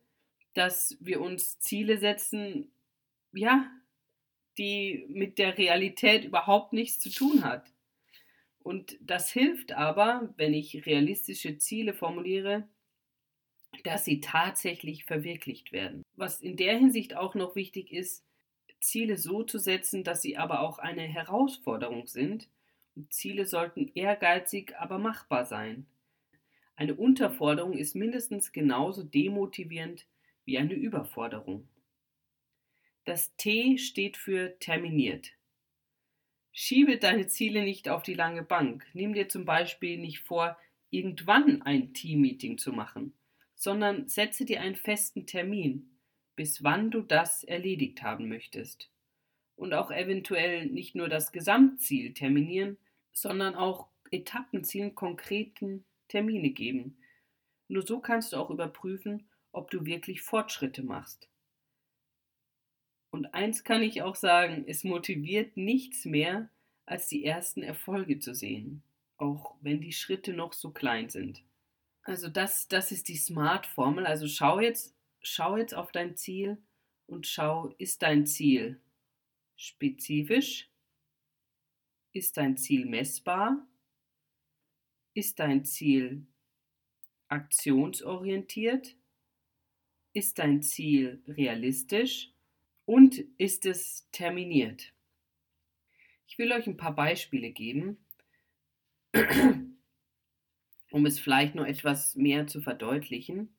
dass 0.53 0.97
wir 0.99 1.21
uns 1.21 1.59
Ziele 1.59 1.97
setzen, 1.97 2.71
ja, 3.33 3.69
die 4.57 5.05
mit 5.09 5.37
der 5.37 5.57
Realität 5.57 6.25
überhaupt 6.25 6.73
nichts 6.73 6.99
zu 6.99 7.09
tun 7.09 7.43
hat. 7.43 7.71
Und 8.59 8.97
das 9.01 9.31
hilft 9.31 9.71
aber, 9.71 10.33
wenn 10.37 10.53
ich 10.53 10.85
realistische 10.85 11.57
Ziele 11.57 11.93
formuliere, 11.93 12.67
dass 13.83 14.05
sie 14.05 14.19
tatsächlich 14.19 15.05
verwirklicht 15.05 15.71
werden. 15.71 16.03
Was 16.15 16.41
in 16.41 16.57
der 16.57 16.77
Hinsicht 16.77 17.15
auch 17.15 17.35
noch 17.35 17.55
wichtig 17.55 17.91
ist, 17.91 18.25
Ziele 18.81 19.17
so 19.17 19.43
zu 19.43 19.59
setzen, 19.59 20.03
dass 20.03 20.21
sie 20.21 20.37
aber 20.37 20.61
auch 20.61 20.79
eine 20.79 21.03
Herausforderung 21.03 22.07
sind. 22.07 22.49
Ziele 23.09 23.45
sollten 23.45 23.91
ehrgeizig, 23.93 24.75
aber 24.77 24.97
machbar 24.97 25.45
sein. 25.45 25.85
Eine 26.75 26.95
Unterforderung 26.95 27.77
ist 27.77 27.95
mindestens 27.95 28.51
genauso 28.51 29.03
demotivierend 29.03 30.05
wie 30.45 30.57
eine 30.57 30.73
Überforderung. 30.73 31.67
Das 33.05 33.35
T 33.35 33.77
steht 33.77 34.17
für 34.17 34.57
terminiert. 34.59 35.31
Schiebe 36.51 36.97
deine 36.97 37.27
Ziele 37.27 37.63
nicht 37.63 37.89
auf 37.89 38.03
die 38.03 38.13
lange 38.13 38.43
Bank. 38.43 38.85
Nimm 38.93 39.13
dir 39.13 39.29
zum 39.29 39.45
Beispiel 39.45 39.97
nicht 39.97 40.19
vor, 40.19 40.57
irgendwann 40.89 41.61
ein 41.61 41.93
Teammeeting 41.93 42.57
zu 42.57 42.73
machen, 42.73 43.13
sondern 43.55 44.07
setze 44.07 44.45
dir 44.45 44.61
einen 44.61 44.75
festen 44.75 45.25
Termin, 45.25 45.97
bis 46.35 46.63
wann 46.63 46.91
du 46.91 47.01
das 47.01 47.43
erledigt 47.43 48.01
haben 48.01 48.29
möchtest. 48.29 48.89
Und 49.59 49.73
auch 49.73 49.91
eventuell 49.91 50.67
nicht 50.67 50.95
nur 50.95 51.09
das 51.09 51.33
Gesamtziel 51.33 52.13
terminieren, 52.13 52.77
sondern 53.11 53.55
auch 53.55 53.89
Etappenzielen 54.09 54.95
konkreten 54.95 55.83
Termine 56.07 56.51
geben. 56.51 56.97
Nur 57.67 57.85
so 57.85 57.99
kannst 57.99 58.31
du 58.31 58.37
auch 58.37 58.51
überprüfen, 58.51 59.27
ob 59.51 59.69
du 59.69 59.85
wirklich 59.85 60.21
Fortschritte 60.21 60.81
machst. 60.81 61.27
Und 63.11 63.33
eins 63.33 63.65
kann 63.65 63.83
ich 63.83 64.01
auch 64.01 64.15
sagen, 64.15 64.63
es 64.65 64.85
motiviert 64.85 65.57
nichts 65.57 66.05
mehr, 66.05 66.49
als 66.85 67.09
die 67.09 67.25
ersten 67.25 67.61
Erfolge 67.61 68.19
zu 68.19 68.33
sehen, 68.33 68.81
auch 69.17 69.55
wenn 69.59 69.81
die 69.81 69.91
Schritte 69.91 70.31
noch 70.31 70.53
so 70.53 70.71
klein 70.71 71.09
sind. 71.09 71.43
Also 72.03 72.29
das, 72.29 72.69
das 72.69 72.93
ist 72.93 73.09
die 73.09 73.17
Smart-Formel. 73.17 74.05
Also 74.05 74.25
schau 74.29 74.61
jetzt, 74.61 74.95
schau 75.21 75.57
jetzt 75.57 75.75
auf 75.75 75.91
dein 75.91 76.15
Ziel 76.15 76.57
und 77.07 77.27
schau, 77.27 77.75
ist 77.77 78.03
dein 78.03 78.25
Ziel 78.25 78.79
spezifisch? 79.59 80.69
Ist 82.13 82.37
dein 82.37 82.55
Ziel 82.55 82.85
messbar? 82.85 83.67
Ist 85.13 85.39
dein 85.39 85.65
Ziel 85.65 86.25
aktionsorientiert? 87.27 88.95
Ist 90.13 90.39
dein 90.39 90.63
Ziel 90.63 91.21
realistisch? 91.27 92.31
Und 92.85 93.19
ist 93.37 93.65
es 93.65 94.07
terminiert? 94.11 94.93
Ich 96.25 96.37
will 96.37 96.51
euch 96.53 96.65
ein 96.65 96.77
paar 96.77 96.95
Beispiele 96.95 97.51
geben, 97.51 97.97
um 100.89 101.05
es 101.05 101.19
vielleicht 101.19 101.55
noch 101.55 101.65
etwas 101.65 102.15
mehr 102.15 102.47
zu 102.47 102.61
verdeutlichen. 102.61 103.53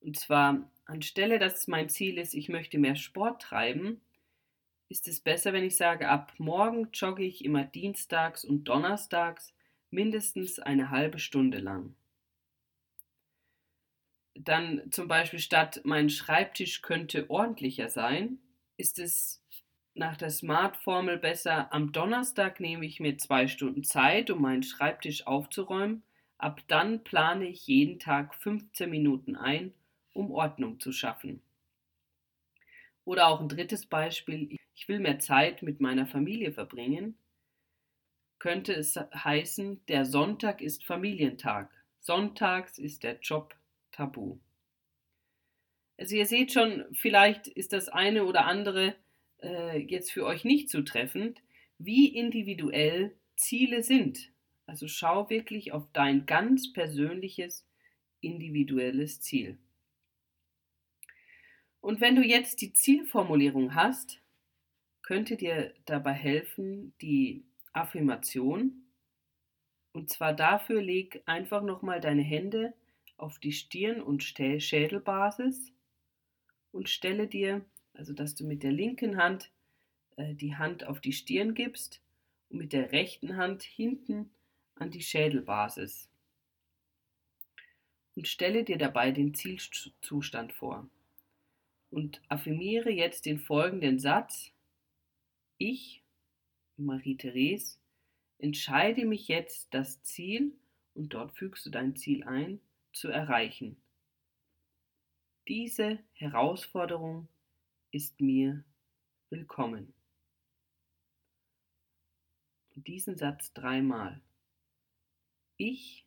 Und 0.00 0.18
zwar 0.18 0.72
anstelle 0.86 1.38
dass 1.38 1.68
mein 1.68 1.88
Ziel 1.90 2.18
ist, 2.18 2.34
ich 2.34 2.48
möchte 2.48 2.78
mehr 2.78 2.96
Sport 2.96 3.42
treiben, 3.42 4.00
ist 4.94 5.08
es 5.08 5.18
besser, 5.18 5.52
wenn 5.52 5.64
ich 5.64 5.76
sage, 5.76 6.08
ab 6.08 6.32
morgen 6.38 6.88
jogge 6.92 7.24
ich 7.24 7.44
immer 7.44 7.64
dienstags 7.64 8.44
und 8.44 8.62
donnerstags 8.62 9.52
mindestens 9.90 10.60
eine 10.60 10.90
halbe 10.90 11.18
Stunde 11.18 11.58
lang. 11.58 11.96
Dann 14.36 14.82
zum 14.92 15.08
Beispiel 15.08 15.40
statt 15.40 15.80
mein 15.82 16.10
Schreibtisch 16.10 16.80
könnte 16.80 17.28
ordentlicher 17.28 17.88
sein, 17.88 18.38
ist 18.76 19.00
es 19.00 19.42
nach 19.94 20.16
der 20.16 20.30
Smart-Formel 20.30 21.18
besser, 21.18 21.72
am 21.72 21.90
Donnerstag 21.90 22.60
nehme 22.60 22.86
ich 22.86 23.00
mir 23.00 23.18
zwei 23.18 23.48
Stunden 23.48 23.82
Zeit, 23.82 24.30
um 24.30 24.42
meinen 24.42 24.62
Schreibtisch 24.62 25.26
aufzuräumen. 25.26 26.04
Ab 26.38 26.60
dann 26.68 27.02
plane 27.02 27.48
ich 27.48 27.66
jeden 27.66 27.98
Tag 27.98 28.36
15 28.36 28.88
Minuten 28.88 29.34
ein, 29.34 29.74
um 30.12 30.30
Ordnung 30.30 30.78
zu 30.78 30.92
schaffen. 30.92 31.42
Oder 33.04 33.26
auch 33.26 33.40
ein 33.40 33.48
drittes 33.48 33.86
Beispiel, 33.86 34.56
ich 34.74 34.88
will 34.88 34.98
mehr 34.98 35.18
Zeit 35.18 35.62
mit 35.62 35.80
meiner 35.80 36.06
Familie 36.06 36.52
verbringen, 36.52 37.16
könnte 38.38 38.74
es 38.74 38.96
heißen, 38.96 39.84
der 39.86 40.04
Sonntag 40.04 40.60
ist 40.60 40.84
Familientag. 40.84 41.70
Sonntags 42.00 42.78
ist 42.78 43.02
der 43.02 43.18
Job 43.20 43.56
tabu. 43.92 44.38
Also 45.96 46.16
ihr 46.16 46.26
seht 46.26 46.52
schon, 46.52 46.84
vielleicht 46.92 47.46
ist 47.46 47.72
das 47.72 47.88
eine 47.88 48.24
oder 48.24 48.46
andere 48.46 48.94
äh, 49.42 49.78
jetzt 49.78 50.12
für 50.12 50.26
euch 50.26 50.44
nicht 50.44 50.68
zutreffend, 50.68 51.40
wie 51.78 52.08
individuell 52.08 53.16
Ziele 53.36 53.82
sind. 53.82 54.30
Also 54.66 54.88
schau 54.88 55.30
wirklich 55.30 55.72
auf 55.72 55.86
dein 55.92 56.26
ganz 56.26 56.72
persönliches, 56.72 57.66
individuelles 58.20 59.20
Ziel. 59.20 59.58
Und 61.80 62.00
wenn 62.00 62.16
du 62.16 62.22
jetzt 62.22 62.62
die 62.62 62.72
Zielformulierung 62.72 63.74
hast, 63.74 64.20
könnte 65.04 65.36
dir 65.36 65.72
dabei 65.84 66.12
helfen 66.12 66.94
die 67.00 67.44
Affirmation. 67.74 68.82
Und 69.92 70.08
zwar 70.10 70.32
dafür 70.32 70.80
leg 70.80 71.22
einfach 71.26 71.62
nochmal 71.62 72.00
deine 72.00 72.22
Hände 72.22 72.72
auf 73.16 73.38
die 73.38 73.52
Stirn- 73.52 74.02
und 74.02 74.22
Schädelbasis 74.24 75.72
und 76.72 76.88
stelle 76.88 77.28
dir, 77.28 77.64
also 77.92 78.12
dass 78.12 78.34
du 78.34 78.44
mit 78.44 78.62
der 78.62 78.72
linken 78.72 79.18
Hand 79.18 79.50
äh, 80.16 80.34
die 80.34 80.56
Hand 80.56 80.84
auf 80.84 81.00
die 81.00 81.12
Stirn 81.12 81.54
gibst 81.54 82.00
und 82.48 82.58
mit 82.58 82.72
der 82.72 82.90
rechten 82.90 83.36
Hand 83.36 83.62
hinten 83.62 84.30
an 84.74 84.90
die 84.90 85.02
Schädelbasis. 85.02 86.08
Und 88.16 88.26
stelle 88.26 88.64
dir 88.64 88.78
dabei 88.78 89.10
den 89.10 89.34
Zielzustand 89.34 90.52
vor 90.52 90.88
und 91.90 92.22
affirmiere 92.28 92.90
jetzt 92.90 93.26
den 93.26 93.38
folgenden 93.38 93.98
Satz. 93.98 94.53
Ich, 95.58 96.02
Marie-Therese, 96.76 97.78
entscheide 98.38 99.04
mich 99.04 99.28
jetzt, 99.28 99.72
das 99.72 100.02
Ziel, 100.02 100.56
und 100.94 101.14
dort 101.14 101.36
fügst 101.36 101.64
du 101.66 101.70
dein 101.70 101.96
Ziel 101.96 102.24
ein, 102.24 102.60
zu 102.92 103.08
erreichen. 103.08 103.80
Diese 105.46 106.02
Herausforderung 106.14 107.28
ist 107.90 108.20
mir 108.20 108.64
willkommen. 109.30 109.94
Diesen 112.74 113.16
Satz 113.16 113.52
dreimal. 113.52 114.20
Ich, 115.56 116.04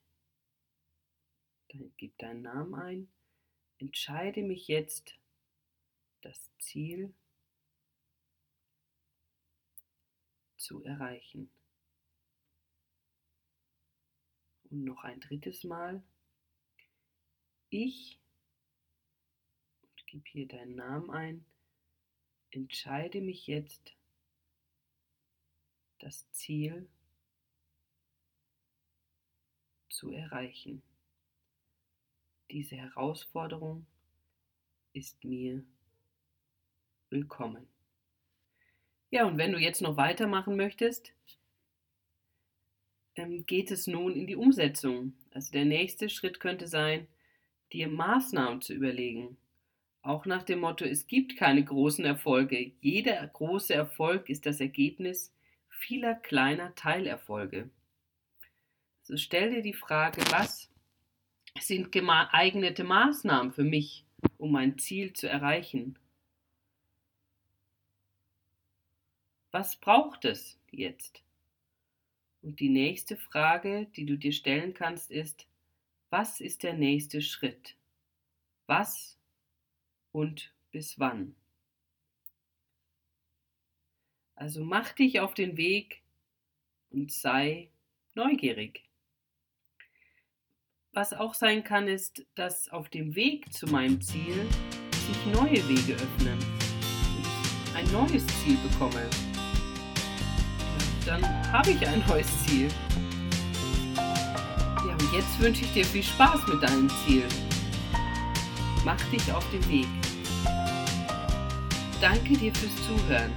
dann 1.69 1.93
gib 1.95 2.17
deinen 2.17 2.41
Namen 2.41 2.75
ein, 2.75 3.11
entscheide 3.77 4.41
mich 4.41 4.67
jetzt, 4.67 5.17
das 6.21 6.51
Ziel 6.59 7.07
zu 7.09 7.26
erreichen. 10.83 11.49
Und 14.69 14.83
noch 14.83 15.03
ein 15.03 15.19
drittes 15.19 15.63
Mal. 15.63 16.03
Ich, 17.69 18.19
und 19.81 20.07
gib 20.07 20.27
hier 20.27 20.47
deinen 20.47 20.75
Namen 20.75 21.09
ein, 21.09 21.45
entscheide 22.51 23.21
mich 23.21 23.47
jetzt, 23.47 23.95
das 25.99 26.29
Ziel 26.31 26.87
zu 29.89 30.11
erreichen. 30.11 30.83
Diese 32.51 32.75
Herausforderung 32.75 33.87
ist 34.93 35.23
mir 35.23 35.65
willkommen. 37.09 37.67
Ja, 39.09 39.25
und 39.25 39.37
wenn 39.37 39.53
du 39.53 39.59
jetzt 39.59 39.81
noch 39.81 39.97
weitermachen 39.97 40.57
möchtest, 40.57 41.13
ähm, 43.15 43.45
geht 43.45 43.71
es 43.71 43.87
nun 43.87 44.13
in 44.15 44.27
die 44.27 44.35
Umsetzung. 44.35 45.13
Also 45.33 45.51
der 45.51 45.65
nächste 45.65 46.09
Schritt 46.09 46.39
könnte 46.39 46.67
sein, 46.67 47.07
dir 47.71 47.87
Maßnahmen 47.87 48.61
zu 48.61 48.73
überlegen. 48.73 49.37
Auch 50.01 50.25
nach 50.25 50.43
dem 50.43 50.59
Motto, 50.59 50.85
es 50.85 51.07
gibt 51.07 51.37
keine 51.37 51.63
großen 51.63 52.05
Erfolge. 52.05 52.71
Jeder 52.81 53.25
große 53.27 53.73
Erfolg 53.73 54.29
ist 54.29 54.45
das 54.45 54.61
Ergebnis 54.61 55.33
vieler 55.69 56.15
kleiner 56.15 56.75
Teilerfolge. 56.75 57.69
Also 59.01 59.17
stell 59.17 59.51
dir 59.51 59.61
die 59.61 59.73
Frage, 59.73 60.21
was 60.31 60.69
sind 61.59 61.91
geeignete 61.91 62.83
Maßnahmen 62.83 63.51
für 63.51 63.63
mich, 63.63 64.05
um 64.37 64.51
mein 64.51 64.77
Ziel 64.77 65.13
zu 65.13 65.29
erreichen? 65.29 65.97
Was 69.57 69.75
braucht 69.75 70.23
es 70.23 70.55
jetzt? 70.69 71.23
Und 72.43 72.59
die 72.59 72.69
nächste 72.69 73.17
Frage, 73.17 73.87
die 73.95 74.05
du 74.05 74.15
dir 74.15 74.31
stellen 74.31 74.75
kannst, 74.75 75.09
ist, 75.09 75.47
was 76.11 76.41
ist 76.41 76.61
der 76.61 76.75
nächste 76.75 77.23
Schritt? 77.23 77.75
Was 78.67 79.17
und 80.11 80.53
bis 80.69 80.99
wann? 80.99 81.35
Also 84.35 84.63
mach 84.63 84.93
dich 84.93 85.21
auf 85.21 85.33
den 85.33 85.57
Weg 85.57 86.03
und 86.91 87.11
sei 87.11 87.71
neugierig. 88.13 88.83
Was 90.91 91.13
auch 91.13 91.33
sein 91.33 91.63
kann, 91.63 91.87
ist, 91.87 92.27
dass 92.35 92.69
auf 92.69 92.89
dem 92.89 93.15
Weg 93.15 93.51
zu 93.51 93.65
meinem 93.65 94.01
Ziel 94.01 94.35
sich 94.91 95.25
neue 95.33 95.67
Wege 95.67 95.95
öffnen 95.95 96.37
ich 97.19 97.75
ein 97.75 97.91
neues 97.91 98.27
Ziel 98.43 98.57
bekomme 98.57 99.09
dann 101.07 101.23
habe 101.51 101.71
ich 101.71 101.87
ein 101.87 102.03
neues 102.07 102.27
Ziel. 102.45 102.69
Ja, 103.95 104.93
und 104.93 105.13
jetzt 105.13 105.39
wünsche 105.39 105.63
ich 105.63 105.73
dir 105.73 105.85
viel 105.85 106.03
Spaß 106.03 106.45
mit 106.47 106.61
deinem 106.61 106.89
Ziel. 107.05 107.23
Mach 108.85 109.01
dich 109.11 109.31
auf 109.31 109.45
den 109.51 109.67
Weg. 109.69 109.87
Danke 112.01 112.37
dir 112.37 112.53
fürs 112.53 112.75
Zuhören. 112.85 113.31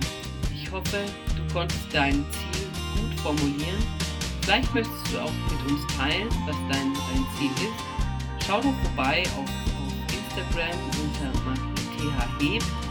Ich 0.55 0.71
hoffe, 0.71 1.05
du 1.37 1.53
konntest 1.55 1.87
dein 1.93 2.25
Ziel 2.33 2.69
gut 2.97 3.21
formulieren. 3.21 3.83
Vielleicht 4.43 4.75
möchtest 4.75 5.13
du 5.13 5.19
auch 5.21 5.33
mit 5.51 5.71
uns 5.71 5.87
teilen, 5.97 6.29
was 6.47 6.57
dein, 6.71 6.93
dein 6.93 7.27
Ziel 7.39 7.51
ist. 7.53 8.47
Schau 8.47 8.61
doch 8.61 8.75
vorbei 8.83 9.23
auf, 9.37 9.49
auf 9.49 9.95
Instagram 10.13 10.77
unter 11.01 11.41
marie.heb 11.45 12.90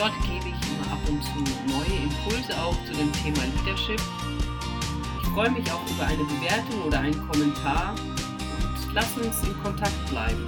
Dort 0.00 0.14
gebe 0.22 0.48
ich 0.48 0.70
immer 0.70 0.92
ab 0.92 0.98
und 1.10 1.22
zu 1.22 1.30
neue 1.70 2.02
Impulse 2.04 2.58
auch 2.58 2.74
zu 2.86 2.92
dem 2.94 3.12
Thema 3.12 3.44
Leadership. 3.54 4.00
Ich 5.20 5.28
freue 5.28 5.50
mich 5.50 5.70
auch 5.70 5.84
über 5.90 6.06
eine 6.06 6.24
Bewertung 6.24 6.84
oder 6.86 7.00
einen 7.00 7.28
Kommentar 7.28 7.94
und 8.00 8.94
lass 8.94 9.14
uns 9.18 9.46
in 9.46 9.62
Kontakt 9.62 10.06
bleiben. 10.08 10.46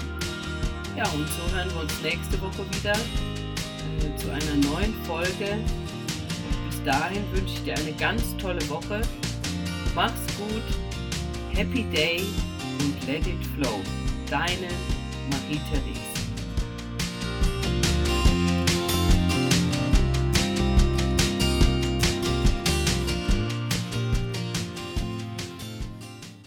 Ja, 0.97 1.05
und 1.09 1.29
so 1.29 1.55
hören 1.55 1.69
wir 1.75 1.83
uns 1.83 1.93
nächste 2.03 2.41
Woche 2.41 2.65
wieder 2.71 2.93
äh, 2.93 4.17
zu 4.17 4.31
einer 4.31 4.57
neuen 4.71 4.95
Folge. 5.05 5.59
Bis 6.71 6.83
dahin 6.87 7.23
wünsche 7.33 7.53
ich 7.53 7.65
dir 7.65 7.77
eine 7.77 7.93
ganz 7.93 8.35
tolle 8.39 8.67
Woche. 8.71 9.03
Mach's 9.95 10.27
gut, 10.39 11.55
Happy 11.55 11.85
Day 11.93 12.25
und 12.79 13.07
Let 13.07 13.27
It 13.27 13.47
Flow. 13.55 13.83
Deine 14.31 14.69
Marie-Therese. 15.31 16.12